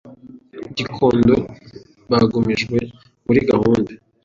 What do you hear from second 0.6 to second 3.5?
Gikondo bagumijwe muri